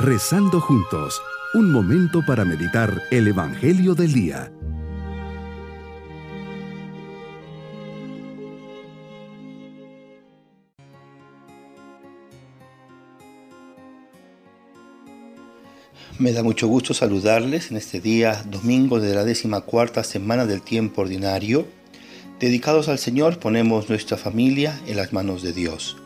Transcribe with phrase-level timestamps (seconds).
[0.00, 1.20] Rezando juntos,
[1.54, 4.52] un momento para meditar el Evangelio del Día.
[16.20, 20.62] Me da mucho gusto saludarles en este día, domingo de la décima cuarta semana del
[20.62, 21.66] tiempo ordinario.
[22.38, 25.96] Dedicados al Señor, ponemos nuestra familia en las manos de Dios.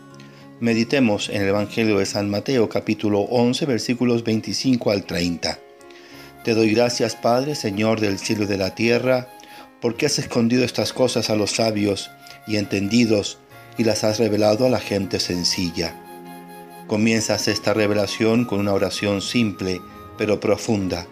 [0.62, 5.58] Meditemos en el Evangelio de San Mateo capítulo 11 versículos 25 al 30.
[6.44, 9.26] Te doy gracias Padre, Señor del cielo y de la tierra,
[9.80, 12.12] porque has escondido estas cosas a los sabios
[12.46, 13.39] y entendidos
[13.76, 16.00] y las has revelado a la gente sencilla.
[16.86, 19.81] Comienzas esta revelación con una oración simple
[20.17, 21.08] pero profunda,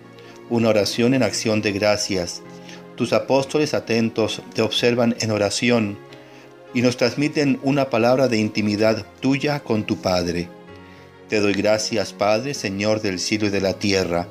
[0.49, 2.41] una oración en acción de gracias.
[2.95, 5.99] Tus apóstoles atentos te observan en oración
[6.75, 10.49] y nos transmiten una palabra de intimidad tuya con tu Padre.
[11.29, 14.29] Te doy gracias, Padre, Señor del cielo y de la tierra.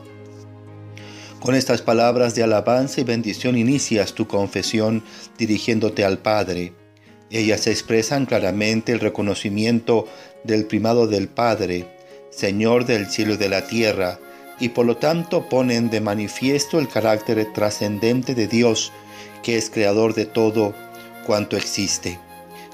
[1.40, 5.04] Con estas palabras de alabanza y bendición inicias tu confesión
[5.38, 6.74] dirigiéndote al Padre.
[7.30, 10.08] Ellas expresan claramente el reconocimiento
[10.44, 11.88] del primado del Padre,
[12.32, 14.20] Señor del cielo y de la tierra,
[14.60, 18.92] y por lo tanto ponen de manifiesto el carácter trascendente de Dios,
[19.42, 20.74] que es creador de todo
[21.26, 22.20] cuanto existe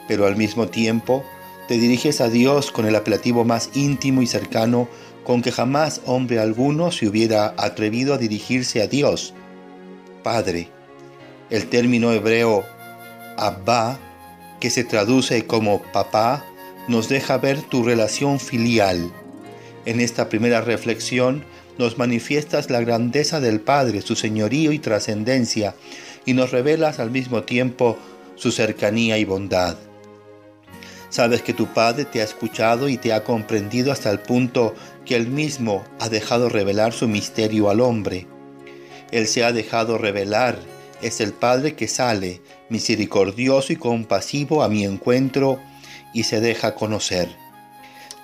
[0.08, 1.23] pero al mismo tiempo
[1.67, 4.88] te diriges a Dios con el apelativo más íntimo y cercano
[5.23, 9.33] con que jamás hombre alguno se hubiera atrevido a dirigirse a Dios.
[10.23, 10.70] Padre.
[11.50, 12.64] El término hebreo
[13.38, 14.00] Abba,
[14.59, 16.45] que se traduce como papá,
[16.88, 19.11] nos deja ver tu relación filial.
[19.86, 21.44] En esta primera reflexión
[21.78, 25.76] nos manifiestas la grandeza del Padre, su señorío y trascendencia,
[26.26, 27.98] y nos revelas al mismo tiempo
[28.36, 29.78] su cercanía y bondad.
[31.16, 35.16] Sabes que tu Padre te ha escuchado y te ha comprendido hasta el punto que
[35.16, 38.27] Él mismo ha dejado revelar su misterio al hombre.
[39.11, 40.59] Él se ha dejado revelar,
[41.02, 45.58] es el Padre que sale, misericordioso y compasivo a mi encuentro
[46.14, 47.30] y se deja conocer.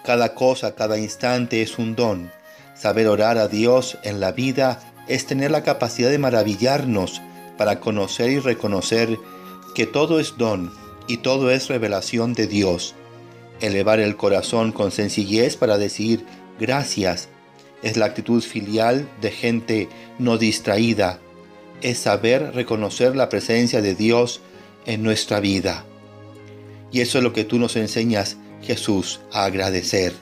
[0.03, 2.29] Cada cosa, cada instante es un don.
[2.75, 7.21] Saber orar a Dios en la vida es tener la capacidad de maravillarnos
[7.57, 9.17] para conocer y reconocer
[9.75, 10.80] que todo es don
[11.11, 12.95] y todo es revelación de Dios.
[13.59, 16.25] Elevar el corazón con sencillez para decir
[16.57, 17.27] gracias
[17.81, 19.89] es la actitud filial de gente
[20.19, 21.19] no distraída.
[21.81, 24.39] Es saber reconocer la presencia de Dios
[24.85, 25.85] en nuestra vida.
[26.93, 30.13] Y eso es lo que tú nos enseñas, Jesús, a agradecer.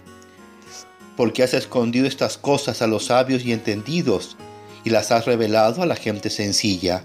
[1.15, 4.37] Porque has escondido estas cosas a los sabios y entendidos
[4.83, 7.03] y las has revelado a la gente sencilla.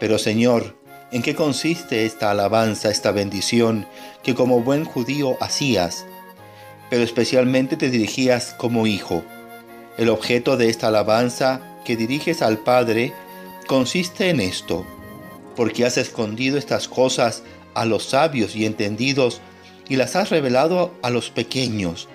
[0.00, 0.78] Pero Señor,
[1.12, 3.86] ¿En qué consiste esta alabanza, esta bendición
[4.24, 6.04] que como buen judío hacías,
[6.90, 9.22] pero especialmente te dirigías como hijo?
[9.98, 13.12] El objeto de esta alabanza que diriges al Padre
[13.68, 14.84] consiste en esto,
[15.54, 19.40] porque has escondido estas cosas a los sabios y entendidos
[19.88, 22.08] y las has revelado a los pequeños.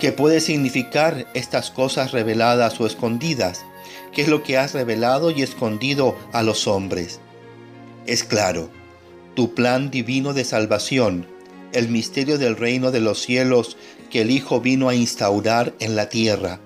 [0.00, 3.64] ¿Qué puede significar estas cosas reveladas o escondidas?
[4.12, 7.20] ¿Qué es lo que has revelado y escondido a los hombres?
[8.06, 8.70] Es claro,
[9.34, 11.26] tu plan divino de salvación,
[11.72, 13.76] el misterio del reino de los cielos
[14.10, 16.60] que el Hijo vino a instaurar en la tierra,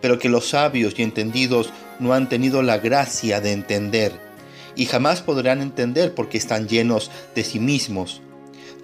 [0.00, 4.12] pero que los sabios y entendidos no han tenido la gracia de entender,
[4.76, 8.22] y jamás podrán entender porque están llenos de sí mismos,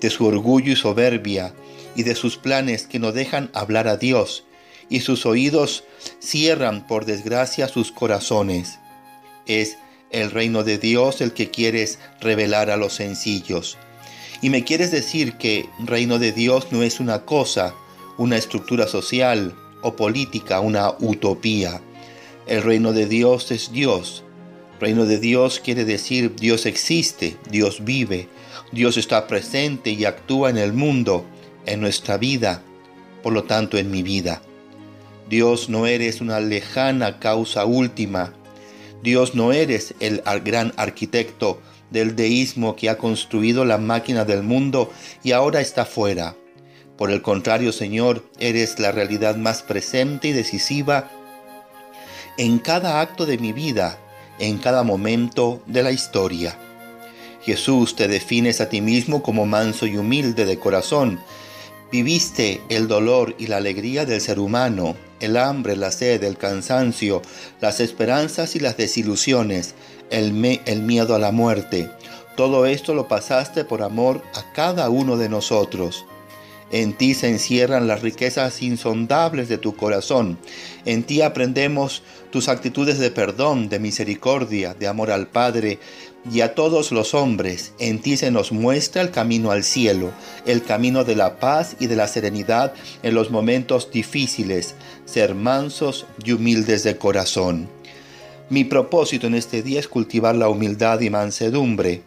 [0.00, 1.54] de su orgullo y soberbia,
[1.94, 4.44] y de sus planes que no dejan hablar a Dios,
[4.88, 5.84] y sus oídos
[6.18, 8.78] cierran por desgracia sus corazones.
[9.46, 9.76] Es
[10.14, 13.76] el reino de Dios el que quieres revelar a los sencillos.
[14.40, 17.74] Y me quieres decir que reino de Dios no es una cosa,
[18.16, 21.80] una estructura social o política, una utopía.
[22.46, 24.22] El reino de Dios es Dios.
[24.80, 28.28] Reino de Dios quiere decir Dios existe, Dios vive,
[28.70, 31.24] Dios está presente y actúa en el mundo,
[31.66, 32.62] en nuestra vida,
[33.22, 34.42] por lo tanto en mi vida.
[35.28, 38.34] Dios no eres una lejana causa última,
[39.04, 41.60] Dios no eres el gran arquitecto
[41.90, 44.90] del deísmo que ha construido la máquina del mundo
[45.22, 46.36] y ahora está fuera.
[46.96, 51.10] Por el contrario, Señor, eres la realidad más presente y decisiva
[52.38, 53.98] en cada acto de mi vida,
[54.38, 56.56] en cada momento de la historia.
[57.42, 61.20] Jesús, te defines a ti mismo como manso y humilde de corazón.
[61.92, 67.22] Viviste el dolor y la alegría del ser humano, el hambre, la sed, el cansancio,
[67.60, 69.74] las esperanzas y las desilusiones,
[70.10, 71.88] el, el miedo a la muerte.
[72.36, 76.04] Todo esto lo pasaste por amor a cada uno de nosotros.
[76.72, 80.38] En ti se encierran las riquezas insondables de tu corazón.
[80.84, 82.02] En ti aprendemos
[82.32, 85.78] tus actitudes de perdón, de misericordia, de amor al Padre
[86.30, 87.72] y a todos los hombres.
[87.78, 90.12] En ti se nos muestra el camino al cielo,
[90.46, 92.72] el camino de la paz y de la serenidad
[93.02, 94.74] en los momentos difíciles,
[95.04, 97.68] ser mansos y humildes de corazón.
[98.50, 102.02] Mi propósito en este día es cultivar la humildad y mansedumbre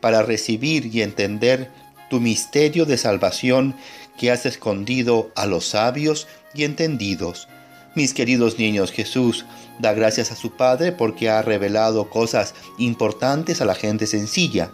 [0.00, 1.70] para recibir y entender
[2.10, 3.74] tu misterio de salvación
[4.18, 7.48] que has escondido a los sabios y entendidos.
[7.94, 9.44] Mis queridos niños, Jesús
[9.78, 14.72] da gracias a su Padre porque ha revelado cosas importantes a la gente sencilla.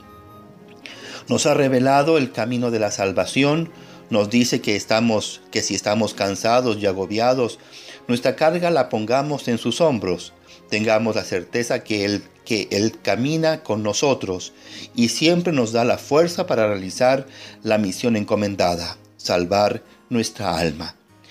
[1.28, 3.70] Nos ha revelado el camino de la salvación,
[4.08, 7.58] nos dice que estamos que si estamos cansados y agobiados,
[8.08, 10.32] nuestra carga la pongamos en sus hombros.
[10.68, 14.52] Tengamos la certeza que él, que él camina con nosotros
[14.94, 17.26] y siempre nos da la fuerza para realizar
[17.62, 20.94] la misión encomendada salvar nuestra alma.